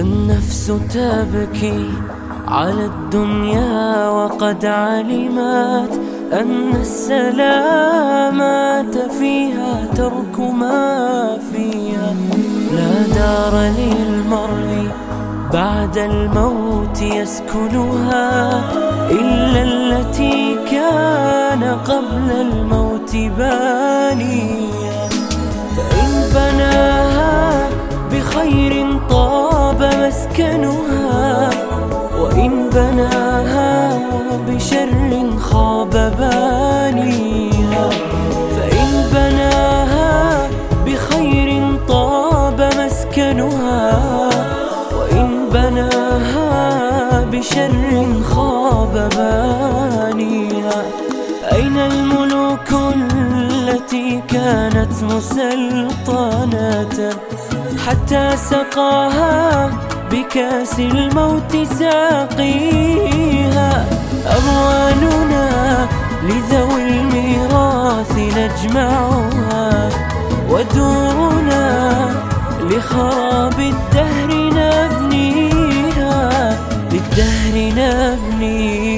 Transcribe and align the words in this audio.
النفس 0.00 0.66
تبكي 0.66 1.90
على 2.48 2.84
الدنيا 2.84 4.08
وقد 4.08 4.64
علمت 4.66 6.00
أن 6.32 6.72
السلامة 6.80 8.28
فيها 9.18 9.86
ترك 9.94 10.40
ما 10.40 11.38
فيها. 11.52 12.14
لا 12.72 13.02
دار 13.16 13.54
للمرء 13.78 14.88
بعد 15.52 15.98
الموت 15.98 17.02
يسكنها 17.02 18.60
إلا 19.10 19.62
التي 19.62 20.56
كان 20.70 21.64
قبل 21.64 22.30
الموت 22.40 23.16
بانيا 23.16 23.79
مسكنها 30.20 31.50
وإن 32.20 32.70
بناها 32.70 33.98
بشر 34.48 34.90
خاب 35.40 35.90
بانيها. 36.18 37.88
فإن 38.56 38.88
بناها 39.12 40.48
بخير 40.86 41.48
طاب 41.88 42.70
مسكنها 42.78 44.00
وإن 44.98 45.48
بناها 45.52 47.24
بشر 47.32 48.04
خاب 48.24 49.08
بانيها. 49.16 50.82
أين 51.52 51.76
الملوك 51.78 52.70
التي 52.94 54.22
كانت 54.28 55.02
مسلطنة؟ 55.02 56.96
حتى 57.86 58.36
سقاها 58.36 59.70
بكاس 60.10 60.78
الموت 60.80 61.56
ساقيها. 61.78 63.20
أموالنا 64.38 65.88
لذوي 66.22 66.82
الميراث 66.88 68.12
نجمعها. 68.18 69.88
ودورنا 70.50 72.10
لخراب 72.70 73.60
الدهر 73.60 74.30
نبنيها. 74.54 76.18
للدهر 76.92 77.54
نبنيها. 77.76 78.89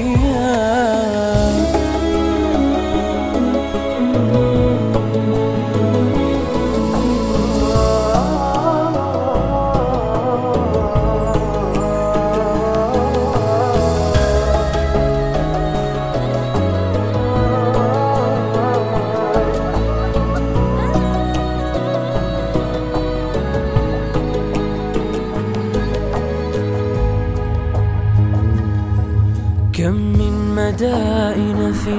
كم 29.73 29.93
من 29.93 30.55
مدائن 30.55 31.73
في 31.73 31.89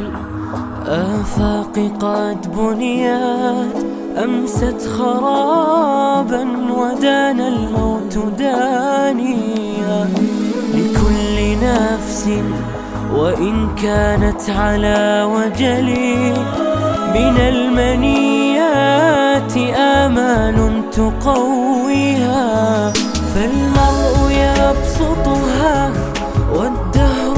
الآفاق 0.87 1.79
قد 2.01 2.57
بنيت 2.57 3.77
أمست 4.25 4.89
خرابا 4.99 6.47
ودان 6.71 7.41
الموت 7.41 8.19
دانيا. 8.39 10.09
لكل 10.75 11.57
نفس 11.67 12.29
وإن 13.15 13.69
كانت 13.83 14.51
على 14.51 15.29
وجل 15.35 15.91
من 17.15 17.37
المنيات 17.39 18.75
آمال 19.77 20.59
تقويها. 20.93 22.93
فالمرء 23.35 24.17
يبسطها 24.31 25.91
والدهر 26.55 27.34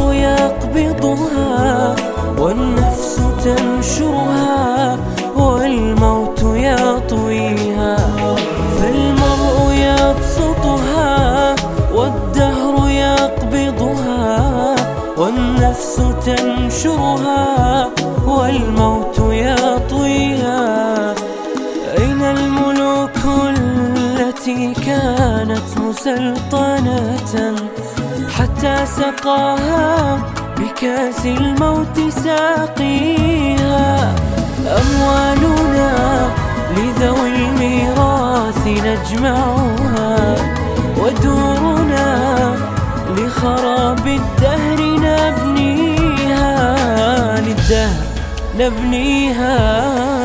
يقبضها 0.76 1.96
والنفس 2.38 3.20
تنشرها 3.44 4.98
والموت 5.36 6.42
يطويها 6.42 7.96
فالمرء 8.78 9.72
يبسطها 9.72 11.54
والدهر 11.94 12.88
يقبضها 12.88 14.74
والنفس 15.16 16.02
تنشرها 16.26 17.88
والموت 18.26 19.18
يطويها. 19.18 21.14
أين 21.98 22.22
الملوك 22.22 23.18
التي 23.48 24.74
كانت 24.74 25.78
مسلطنة؟ 25.80 27.54
حتى 28.38 28.86
سقاها 28.86 30.18
بكأس 30.58 31.26
الموت 31.26 32.00
ساقيها. 32.24 34.14
أموالنا 34.66 36.28
لذوي 36.76 37.28
الميراث 37.28 38.66
نجمعها. 38.66 40.36
ودورنا 40.98 42.54
لخراب 43.16 44.06
الدهر 44.06 44.80
نبنيها. 44.80 46.56
للدهر 47.40 48.04
نبنيها. 48.58 50.15